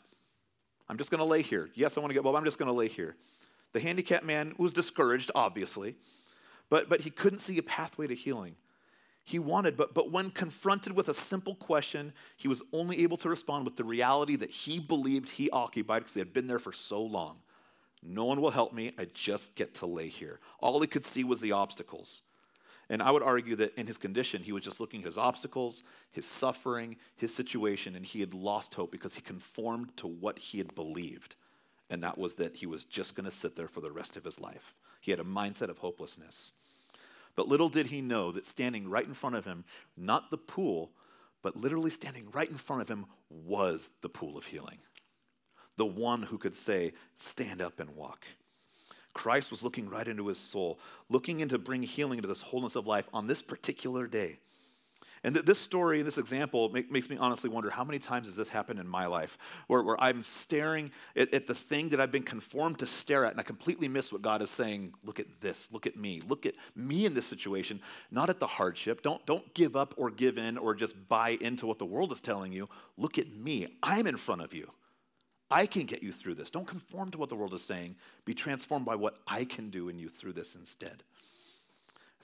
[0.89, 1.69] I'm just going to lay here.
[1.75, 2.35] Yes, I want to get well.
[2.35, 3.15] I'm just going to lay here."
[3.73, 5.95] The handicapped man was discouraged, obviously,
[6.69, 8.55] but but he couldn't see a pathway to healing
[9.27, 13.27] he wanted, but, but when confronted with a simple question, he was only able to
[13.27, 16.71] respond with the reality that he believed he occupied because he had been there for
[16.71, 17.39] so long.
[18.01, 18.93] No one will help me.
[18.97, 20.39] I just get to lay here.
[20.61, 22.21] All he could see was the obstacles.
[22.89, 25.83] And I would argue that in his condition, he was just looking at his obstacles,
[26.13, 30.57] his suffering, his situation, and he had lost hope because he conformed to what he
[30.57, 31.35] had believed.
[31.89, 34.23] And that was that he was just going to sit there for the rest of
[34.23, 34.77] his life.
[35.01, 36.53] He had a mindset of hopelessness.
[37.37, 39.63] But little did he know that standing right in front of him,
[39.95, 40.91] not the pool,
[41.43, 44.79] but literally standing right in front of him was the pool of healing.
[45.77, 48.25] The one who could say, Stand up and walk.
[49.13, 52.87] Christ was looking right into his soul, looking into bring healing into this wholeness of
[52.87, 54.39] life on this particular day.
[55.23, 58.27] And th- this story and this example make, makes me honestly wonder how many times
[58.27, 61.99] has this happened in my life where, where I'm staring at, at, the thing that
[61.99, 64.93] I've been conformed to stare at and I completely miss what God is saying.
[65.03, 68.47] Look at this, look at me, look at me in this situation, not at the
[68.47, 69.01] hardship.
[69.01, 72.21] Don't, don't give up or give in or just buy into what the world is
[72.21, 72.69] telling you.
[72.97, 74.71] Look at me, I'm in front of you.
[75.49, 76.49] I can get you through this.
[76.49, 77.95] Don't conform to what the world is saying.
[78.25, 81.03] Be transformed by what I can do in you through this instead.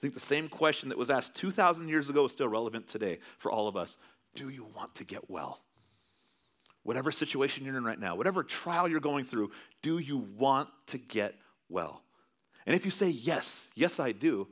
[0.04, 3.20] I think the same question that was asked 2,000 years ago is still relevant today
[3.38, 3.96] for all of us.
[4.34, 5.62] Do you want to get well?
[6.82, 10.98] Whatever situation you're in right now, whatever trial you're going through, do you want to
[10.98, 11.36] get
[11.70, 12.02] well?
[12.66, 14.46] And if you say yes, yes, I do,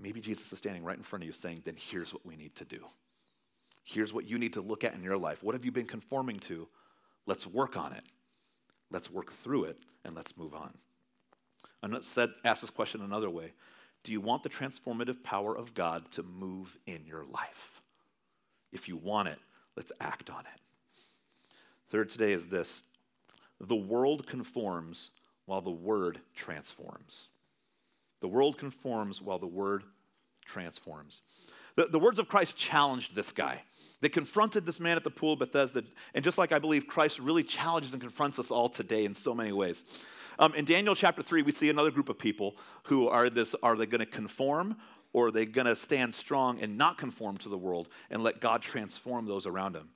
[0.00, 2.54] maybe Jesus is standing right in front of you saying, then here's what we need
[2.54, 2.86] to do.
[3.84, 5.42] Here's what you need to look at in your life.
[5.42, 6.68] What have you been conforming to?
[7.26, 8.04] Let's work on it.
[8.90, 10.72] Let's work through it and let's move on.
[11.82, 13.52] I said, ask this question another way.
[14.02, 17.80] Do you want the transformative power of God to move in your life?
[18.72, 19.38] If you want it,
[19.76, 20.60] let's act on it.
[21.90, 22.84] Third today is this
[23.60, 25.10] the world conforms
[25.44, 27.28] while the word transforms.
[28.20, 29.84] The world conforms while the word
[30.44, 31.22] transforms.
[31.76, 33.62] The, the words of Christ challenged this guy.
[34.00, 35.84] They confronted this man at the pool of Bethesda,
[36.14, 39.34] and just like I believe Christ really challenges and confronts us all today in so
[39.34, 39.84] many ways.
[40.38, 43.76] Um, in Daniel chapter 3, we see another group of people who are this are
[43.76, 44.76] they going to conform
[45.12, 48.40] or are they going to stand strong and not conform to the world and let
[48.40, 49.90] God transform those around them?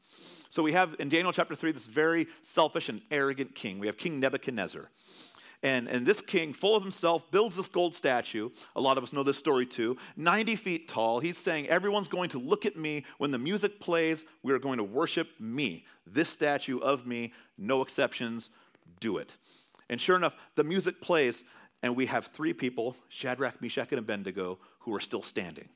[0.51, 3.79] So we have in Daniel chapter 3 this very selfish and arrogant king.
[3.79, 4.90] We have King Nebuchadnezzar.
[5.64, 8.50] And, and this king, full of himself, builds this gold statue.
[8.77, 9.96] A lot of us know this story too.
[10.14, 11.20] 90 feet tall.
[11.20, 13.07] He's saying, Everyone's going to look at me.
[13.16, 15.87] When the music plays, we are going to worship me.
[16.07, 18.50] This statue of me, no exceptions,
[19.00, 19.38] do it.
[19.88, 21.44] And sure enough, the music plays,
[21.83, 25.70] and we have three people, Shadrach, Meshach, and Abednego, who are still standing.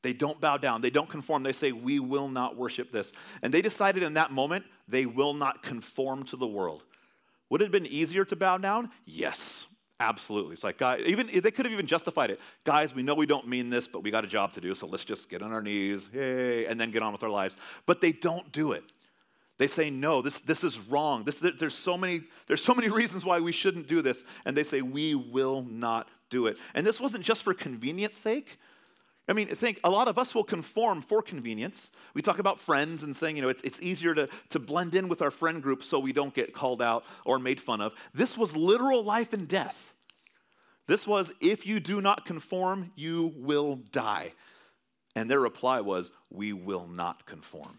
[0.00, 0.80] They don't bow down.
[0.80, 1.42] They don't conform.
[1.42, 3.12] They say, We will not worship this.
[3.42, 6.84] And they decided in that moment, they will not conform to the world.
[7.52, 8.88] Would it have been easier to bow down?
[9.04, 9.66] Yes,
[10.00, 10.54] absolutely.
[10.54, 12.40] It's like, guys, even they could have even justified it.
[12.64, 14.86] Guys, we know we don't mean this, but we got a job to do, so
[14.86, 17.58] let's just get on our knees, hey, and then get on with our lives.
[17.84, 18.84] But they don't do it.
[19.58, 21.24] They say, no, this, this is wrong.
[21.24, 24.24] This, there's, so many, there's so many reasons why we shouldn't do this.
[24.46, 26.56] And they say, we will not do it.
[26.72, 28.58] And this wasn't just for convenience sake.
[29.32, 31.90] I mean, think a lot of us will conform for convenience.
[32.12, 35.08] We talk about friends and saying, you know, it's, it's easier to, to blend in
[35.08, 37.94] with our friend group so we don't get called out or made fun of.
[38.12, 39.94] This was literal life and death.
[40.86, 44.34] This was, if you do not conform, you will die.
[45.16, 47.78] And their reply was, we will not conform.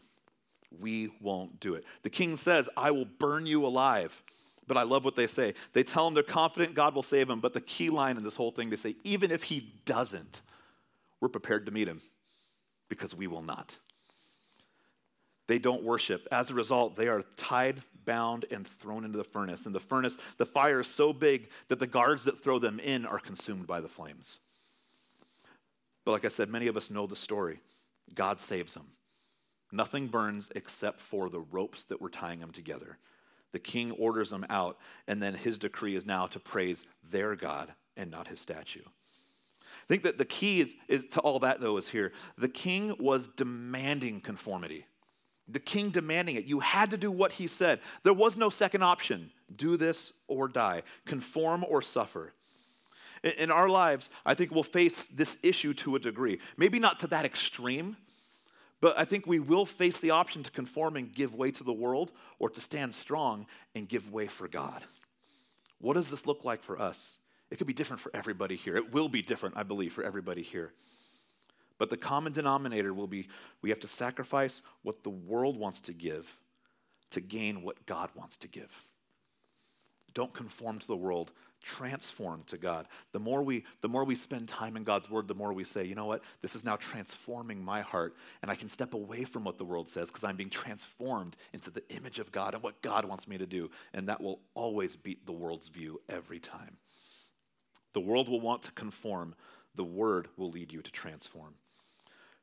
[0.79, 1.83] We won't do it.
[2.01, 4.23] The king says, I will burn you alive.
[4.65, 5.53] But I love what they say.
[5.73, 8.37] They tell him they're confident God will save him, but the key line in this
[8.37, 10.41] whole thing, they say, even if he doesn't,
[11.23, 12.01] we're prepared to meet him
[12.89, 13.77] because we will not.
[15.47, 16.27] They don't worship.
[16.33, 19.65] As a result, they are tied, bound, and thrown into the furnace.
[19.65, 23.05] And the furnace, the fire is so big that the guards that throw them in
[23.05, 24.39] are consumed by the flames.
[26.03, 27.61] But like I said, many of us know the story.
[28.13, 28.87] God saves them.
[29.71, 32.97] Nothing burns except for the ropes that were tying them together.
[33.53, 37.71] The king orders them out, and then his decree is now to praise their God
[37.95, 38.83] and not his statue.
[39.83, 42.11] I think that the key is, is to all that, though, is here.
[42.37, 44.85] The king was demanding conformity.
[45.47, 46.45] The king demanding it.
[46.45, 47.79] You had to do what he said.
[48.03, 52.33] There was no second option do this or die, conform or suffer.
[53.37, 56.39] In our lives, I think we'll face this issue to a degree.
[56.57, 57.95] Maybe not to that extreme,
[58.81, 61.71] but I think we will face the option to conform and give way to the
[61.71, 64.83] world or to stand strong and give way for God.
[65.79, 67.19] What does this look like for us?
[67.53, 68.75] It could be different for everybody here.
[68.75, 70.73] It will be different, I believe, for everybody here.
[71.77, 73.27] But the common denominator will be
[73.61, 76.39] we have to sacrifice what the world wants to give
[77.11, 78.87] to gain what God wants to give.
[80.15, 82.87] Don't conform to the world, transform to God.
[83.11, 85.85] The more we the more we spend time in God's word, the more we say,
[85.85, 86.23] you know what?
[86.41, 89.89] This is now transforming my heart and I can step away from what the world
[89.89, 93.37] says because I'm being transformed into the image of God and what God wants me
[93.37, 96.77] to do, and that will always beat the world's view every time.
[97.93, 99.35] The world will want to conform,
[99.75, 101.53] the word will lead you to transform.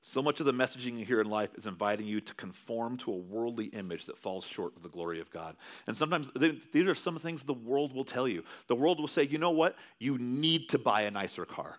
[0.02, 3.12] So much of the messaging you hear in life is inviting you to conform to
[3.12, 5.56] a worldly image that falls short of the glory of God.
[5.86, 8.42] And sometimes these are some things the world will tell you.
[8.68, 9.76] The world will say, you know what?
[9.98, 11.76] You need to buy a nicer car.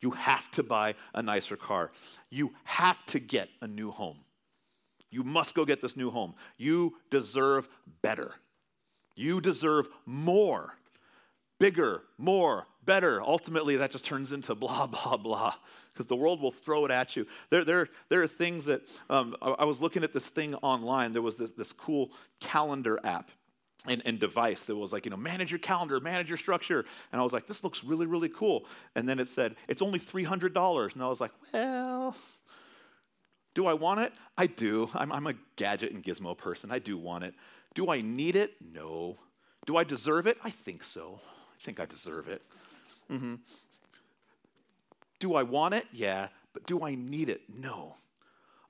[0.00, 1.90] You have to buy a nicer car.
[2.30, 4.20] You have to get a new home.
[5.10, 6.34] You must go get this new home.
[6.56, 7.68] You deserve
[8.00, 8.32] better.
[9.14, 10.74] You deserve more.
[11.58, 13.22] Bigger, more, better.
[13.22, 15.54] Ultimately, that just turns into blah, blah, blah,
[15.92, 17.26] because the world will throw it at you.
[17.50, 21.12] There, there, there are things that um, I, I, was looking at this thing online.
[21.12, 23.30] There was this, this cool calendar app
[23.86, 26.84] and, and, device that was like, you know, manage your calendar, manage your structure.
[27.12, 28.64] And I was like, this looks really, really cool.
[28.96, 30.94] And then it said, it's only $300.
[30.94, 32.16] And I was like, well,
[33.54, 34.12] do I want it?
[34.36, 34.88] I do.
[34.94, 36.72] I'm, I'm a gadget and gizmo person.
[36.72, 37.34] I do want it.
[37.74, 38.54] Do I need it?
[38.60, 39.16] No.
[39.66, 40.38] Do I deserve it?
[40.42, 41.20] I think so.
[41.58, 42.42] I think I deserve it.
[43.10, 43.36] Mm-hmm.
[45.18, 45.86] Do I want it?
[45.92, 46.28] Yeah.
[46.52, 47.42] But do I need it?
[47.48, 47.96] No.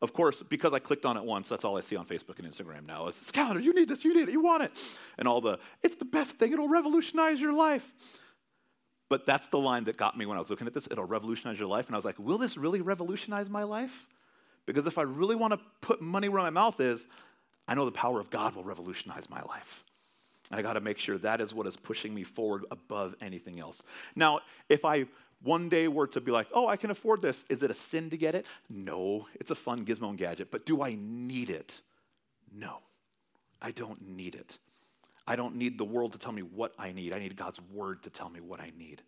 [0.01, 2.49] Of course, because I clicked on it once, that's all I see on Facebook and
[2.49, 4.71] Instagram now is this calendar, you need this, you need it, you want it.
[5.19, 7.93] And all the, it's the best thing, it'll revolutionize your life.
[9.09, 11.59] But that's the line that got me when I was looking at this, it'll revolutionize
[11.59, 11.87] your life.
[11.87, 14.07] And I was like, will this really revolutionize my life?
[14.67, 17.09] Because if I really want to put money where my mouth is,
[17.67, 19.83] I know the power of God will revolutionize my life.
[20.51, 23.83] I got to make sure that is what is pushing me forward above anything else.
[24.17, 25.07] Now, if I
[25.43, 28.11] one day were to be like, oh, I can afford this, is it a sin
[28.11, 28.47] to get it?
[28.69, 30.51] No, it's a fun gizmo and gadget.
[30.51, 31.81] But do I need it?
[32.53, 32.79] No,
[33.61, 34.59] I don't need it.
[35.27, 37.13] I don't need the world to tell me what I need.
[37.13, 39.03] I need God's word to tell me what I need.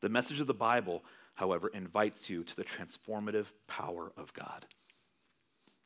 [0.00, 1.02] The message of the Bible,
[1.34, 4.66] however, invites you to the transformative power of God.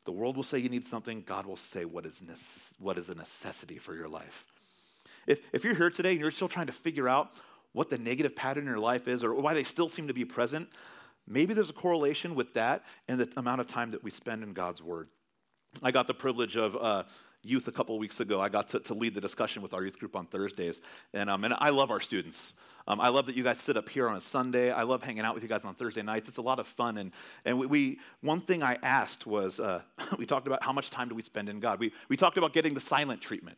[0.05, 3.09] The world will say you need something, God will say what is, ne- what is
[3.09, 4.45] a necessity for your life.
[5.27, 7.31] If, if you're here today and you're still trying to figure out
[7.73, 10.25] what the negative pattern in your life is or why they still seem to be
[10.25, 10.69] present,
[11.27, 14.53] maybe there's a correlation with that and the amount of time that we spend in
[14.53, 15.09] God's Word.
[15.83, 17.03] I got the privilege of uh,
[17.43, 18.41] youth a couple weeks ago.
[18.41, 20.81] I got to, to, lead the discussion with our youth group on Thursdays,
[21.13, 22.55] and, um, and I love our students.
[22.87, 24.71] Um, I love that you guys sit up here on a Sunday.
[24.71, 26.29] I love hanging out with you guys on Thursday nights.
[26.29, 26.97] It's a lot of fun.
[26.97, 27.11] And,
[27.43, 29.81] and we, we one thing I asked was uh,
[30.17, 31.79] we talked about how much time do we spend in God.
[31.79, 33.57] We, we talked about getting the silent treatment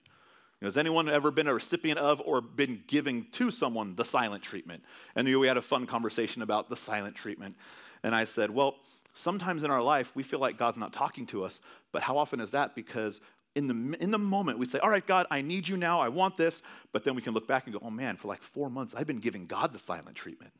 [0.65, 4.43] know, has anyone ever been a recipient of or been giving to someone the silent
[4.43, 4.83] treatment?
[5.15, 7.55] And we had a fun conversation about the silent treatment.
[8.03, 8.75] And I said, well,
[9.13, 12.41] sometimes in our life we feel like God's not talking to us, but how often
[12.41, 12.75] is that?
[12.75, 13.21] Because
[13.55, 16.09] in the, in the moment we say, all right, God, I need you now, I
[16.09, 18.69] want this, but then we can look back and go, oh man, for like four
[18.69, 20.51] months I've been giving God the silent treatment.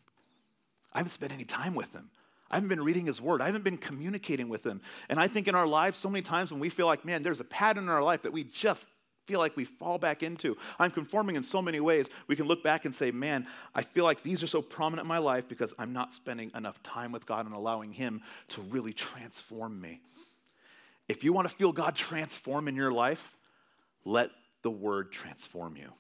[0.94, 2.10] I haven't spent any time with him.
[2.50, 3.42] I haven't been reading his word.
[3.42, 4.82] I haven't been communicating with him.
[5.08, 7.40] And I think in our lives, so many times when we feel like, man, there's
[7.40, 8.88] a pattern in our life that we just
[9.30, 10.58] feel like we fall back into.
[10.80, 12.10] I'm conforming in so many ways.
[12.26, 15.08] We can look back and say, man, I feel like these are so prominent in
[15.08, 18.92] my life because I'm not spending enough time with God and allowing Him to really
[18.92, 20.02] transform me.
[21.08, 23.38] If you want to feel God transform in your life,
[24.04, 24.32] let
[24.64, 25.94] the Word transform you.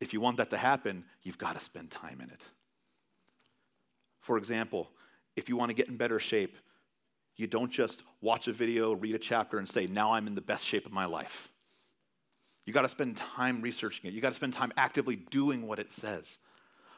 [0.00, 2.42] If you want that to happen, you've got to spend time in it.
[4.22, 4.90] For example,
[5.36, 6.56] if you want to get in better shape,
[7.36, 10.40] you don't just watch a video, read a chapter, and say, Now I'm in the
[10.40, 11.52] best shape of my life.
[12.68, 14.12] You got to spend time researching it.
[14.12, 16.38] You got to spend time actively doing what it says.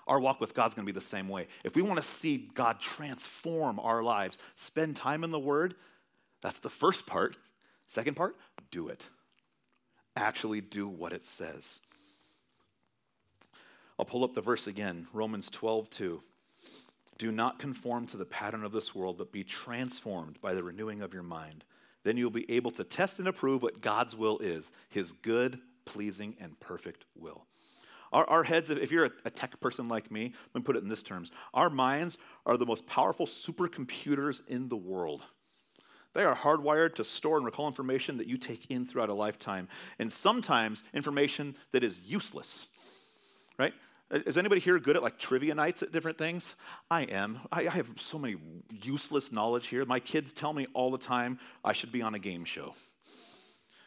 [0.09, 1.47] Our walk with God's going to be the same way.
[1.63, 5.77] If we want to see God transform our lives, spend time in the Word.
[6.43, 7.37] That's the first part.
[7.87, 8.35] Second part,
[8.73, 9.09] do it.
[10.17, 11.79] Actually do what it says.
[13.97, 16.21] I'll pull up the verse again Romans 12, 2.
[17.17, 21.01] Do not conform to the pattern of this world, but be transformed by the renewing
[21.01, 21.63] of your mind
[22.05, 26.37] then you'll be able to test and approve what God's will is his good, pleasing,
[26.41, 27.47] and perfect will.
[28.13, 30.83] Our, our heads, if you're a, a tech person like me, let me put it
[30.83, 35.23] in this terms our minds are the most powerful supercomputers in the world.
[36.13, 39.69] They are hardwired to store and recall information that you take in throughout a lifetime,
[39.99, 42.67] and sometimes information that is useless,
[43.59, 43.73] right?
[44.11, 46.57] Is anybody here good at like trivia nights at different things?
[46.91, 47.39] I am.
[47.53, 48.37] I, I, have so many
[48.83, 49.85] useless knowledge here.
[49.85, 52.75] My kids tell me all the time I should be on a game show.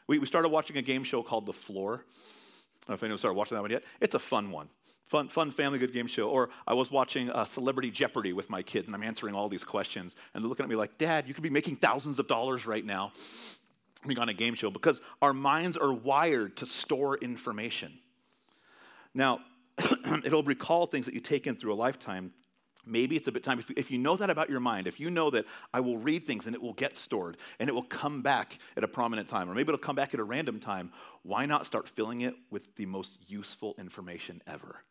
[0.07, 1.95] We, we started watching a game show called The Floor.
[1.95, 3.83] I don't know if anyone started watching that one yet.
[3.99, 4.69] It's a fun one.
[5.07, 6.29] Fun, fun family good game show.
[6.29, 9.65] Or I was watching uh, Celebrity Jeopardy with my kids, and I'm answering all these
[9.65, 10.15] questions.
[10.33, 12.85] And they're looking at me like, Dad, you could be making thousands of dollars right
[12.85, 13.11] now
[14.07, 17.93] being on a game show because our minds are wired to store information.
[19.13, 19.39] Now,
[20.23, 22.33] it'll recall things that you take in through a lifetime.
[22.85, 23.59] Maybe it's a bit time.
[23.59, 26.25] If, if you know that about your mind, if you know that I will read
[26.25, 29.49] things and it will get stored and it will come back at a prominent time,
[29.49, 30.91] or maybe it'll come back at a random time,
[31.23, 34.83] why not start filling it with the most useful information ever?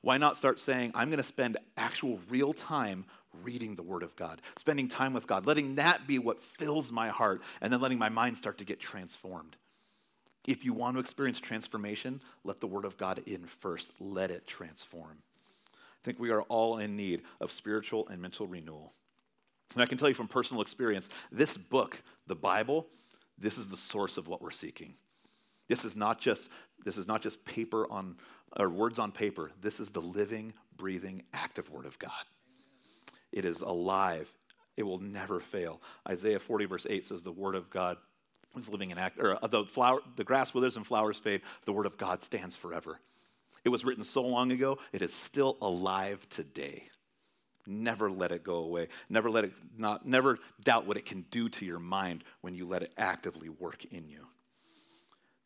[0.00, 3.04] Why not start saying, I'm going to spend actual real time
[3.42, 7.08] reading the Word of God, spending time with God, letting that be what fills my
[7.08, 9.56] heart, and then letting my mind start to get transformed?
[10.48, 13.92] If you want to experience transformation, let the Word of God in first.
[14.00, 15.18] Let it transform.
[15.68, 18.94] I think we are all in need of spiritual and mental renewal.
[19.74, 22.86] And I can tell you from personal experience, this book, the Bible,
[23.36, 24.94] this is the source of what we're seeking.
[25.68, 26.48] This is not just
[26.82, 28.16] this is not just paper on
[28.58, 29.50] or words on paper.
[29.60, 32.24] This is the living, breathing, active word of God.
[33.32, 34.32] It is alive.
[34.78, 35.82] It will never fail.
[36.08, 37.98] Isaiah 40 verse 8 says the word of God
[38.56, 41.72] is living and act or uh, the flower the grass withers and flowers fade, the
[41.72, 43.00] word of God stands forever.
[43.64, 46.84] It was written so long ago, it is still alive today.
[47.66, 48.88] Never let it go away.
[49.10, 52.66] Never let it not never doubt what it can do to your mind when you
[52.66, 54.26] let it actively work in you.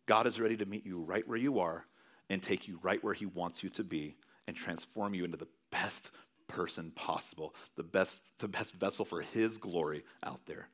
[0.06, 1.84] God is ready to meet you right where you are
[2.30, 5.48] and take you right where he wants you to be and transform you into the
[5.70, 6.12] best
[6.46, 10.68] person possible, the best the best vessel for his glory out there.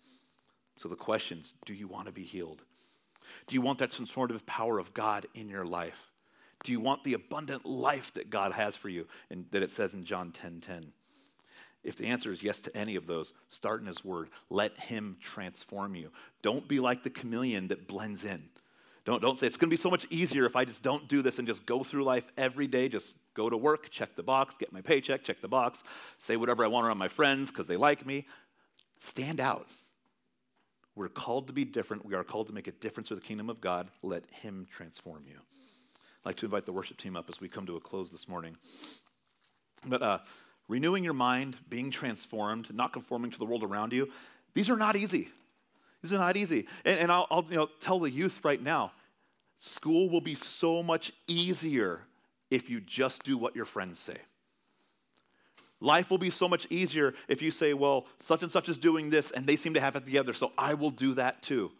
[0.78, 2.62] So the questions, do you want to be healed?
[3.46, 6.12] Do you want that transformative power of God in your life?
[6.64, 9.94] Do you want the abundant life that God has for you and that it says
[9.94, 10.60] in John 10:10?
[10.60, 10.92] 10, 10?
[11.84, 14.30] If the answer is yes to any of those, start in his word.
[14.50, 16.10] Let him transform you.
[16.42, 18.48] Don't be like the chameleon that blends in.
[19.04, 21.22] Don't, don't say it's going to be so much easier if I just don't do
[21.22, 24.56] this and just go through life every day, just go to work, check the box,
[24.58, 25.82] get my paycheck, check the box,
[26.18, 28.26] say whatever I want around my friends because they like me.
[28.98, 29.68] Stand out.
[30.98, 32.04] We're called to be different.
[32.04, 33.88] We are called to make a difference for the kingdom of God.
[34.02, 35.36] Let him transform you.
[35.36, 38.26] I'd like to invite the worship team up as we come to a close this
[38.26, 38.56] morning.
[39.86, 40.18] But uh,
[40.66, 44.10] renewing your mind, being transformed, not conforming to the world around you,
[44.54, 45.28] these are not easy.
[46.02, 46.66] These are not easy.
[46.84, 48.90] And, and I'll, I'll you know, tell the youth right now
[49.60, 52.00] school will be so much easier
[52.50, 54.16] if you just do what your friends say.
[55.80, 59.10] Life will be so much easier if you say, well, such and such is doing
[59.10, 61.70] this and they seem to have it together, so I will do that too.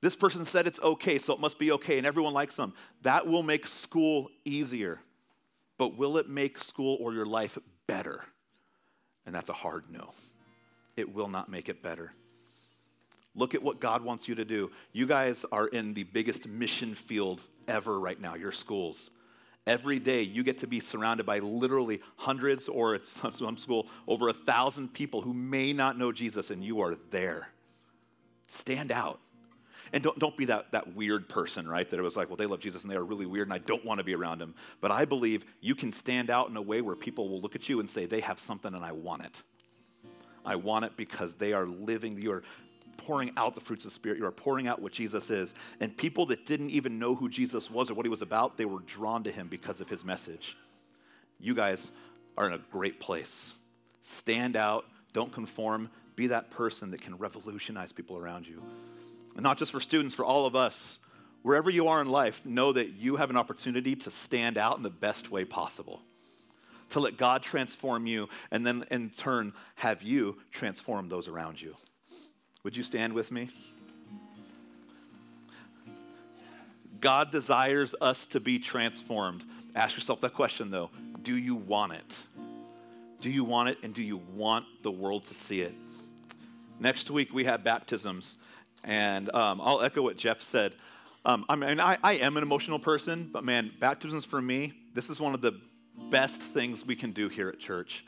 [0.00, 2.74] This person said it's okay, so it must be okay, and everyone likes them.
[3.02, 5.00] That will make school easier.
[5.78, 8.24] But will it make school or your life better?
[9.26, 10.12] And that's a hard no.
[10.96, 12.12] It will not make it better.
[13.34, 14.70] Look at what God wants you to do.
[14.92, 19.10] You guys are in the biggest mission field ever right now, your schools.
[19.66, 24.28] Every day you get to be surrounded by literally hundreds, or at some school, over
[24.28, 27.48] a thousand people who may not know Jesus, and you are there.
[28.48, 29.20] Stand out.
[29.92, 31.88] And don't, don't be that, that weird person, right?
[31.88, 33.58] That it was like, well, they love Jesus and they are really weird and I
[33.58, 34.54] don't want to be around them.
[34.80, 37.68] But I believe you can stand out in a way where people will look at
[37.68, 39.42] you and say, they have something and I want it.
[40.46, 42.42] I want it because they are living, you are
[43.06, 44.18] pouring out the fruits of the Spirit.
[44.18, 45.54] You are pouring out what Jesus is.
[45.80, 48.64] And people that didn't even know who Jesus was or what he was about, they
[48.64, 50.56] were drawn to him because of his message.
[51.40, 51.90] You guys
[52.36, 53.54] are in a great place.
[54.02, 58.62] Stand out, don't conform, be that person that can revolutionize people around you.
[59.34, 60.98] And not just for students, for all of us.
[61.42, 64.82] Wherever you are in life, know that you have an opportunity to stand out in
[64.82, 66.00] the best way possible.
[66.90, 71.74] To let God transform you, and then in turn, have you transform those around you.
[72.64, 73.50] Would you stand with me?
[77.00, 79.42] God desires us to be transformed.
[79.74, 80.90] Ask yourself that question though
[81.22, 82.22] Do you want it?
[83.20, 85.74] Do you want it and do you want the world to see it?
[86.78, 88.36] Next week we have baptisms,
[88.84, 90.74] and um, I'll echo what Jeff said.
[91.24, 95.08] Um, I mean, I, I am an emotional person, but man, baptisms for me, this
[95.08, 95.60] is one of the
[96.10, 98.04] best things we can do here at church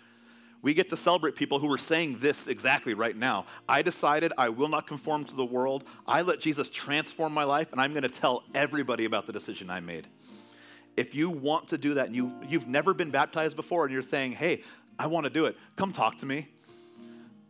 [0.64, 3.44] we get to celebrate people who are saying this exactly right now.
[3.68, 5.84] I decided I will not conform to the world.
[6.06, 9.68] I let Jesus transform my life, and I'm going to tell everybody about the decision
[9.68, 10.06] I made.
[10.96, 14.00] If you want to do that and you, you've never been baptized before and you're
[14.00, 14.62] saying, hey,
[14.98, 16.48] I want to do it, come talk to me.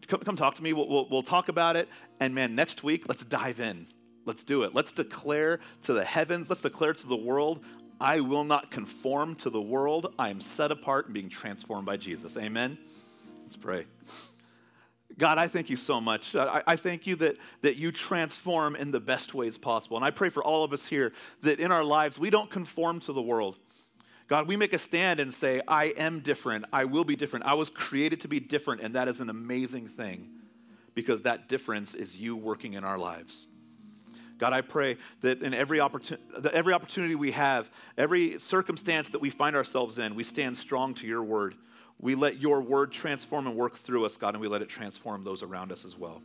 [0.08, 0.72] Come, come talk to me.
[0.72, 1.88] We'll, we'll, we'll talk about it.
[2.18, 3.86] And man, next week, let's dive in.
[4.24, 4.74] Let's do it.
[4.74, 7.62] Let's declare to the heavens, let's declare to the world,
[8.00, 10.12] I will not conform to the world.
[10.18, 12.36] I am set apart and being transformed by Jesus.
[12.36, 12.76] Amen.
[13.44, 13.84] Let's pray.
[15.18, 16.34] God, I thank you so much.
[16.34, 19.98] I, I, thank you that, that you transform in the best ways possible.
[19.98, 23.00] And I pray for all of us here that in our lives we don't conform
[23.00, 23.58] to the world.
[24.28, 26.64] God, we make a stand and say, I am different.
[26.72, 27.44] I will be different.
[27.44, 28.80] I was created to be different.
[28.80, 30.30] And that is an amazing thing
[30.94, 33.46] because that difference is you working in our lives.
[34.38, 39.20] God, I pray that in every, opportun- that every opportunity we have, every circumstance that
[39.20, 41.56] we find ourselves in, we stand strong to your word
[42.04, 45.24] we let your word transform and work through us, God, and we let it transform
[45.24, 46.20] those around us as well.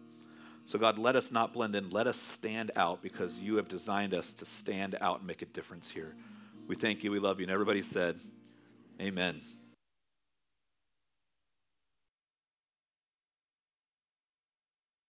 [0.66, 1.90] So, God, let us not blend in.
[1.90, 5.46] Let us stand out because you have designed us to stand out and make a
[5.46, 6.16] difference here.
[6.68, 7.12] We thank you.
[7.12, 7.46] We love you.
[7.46, 8.20] And everybody said,
[9.00, 9.40] Amen.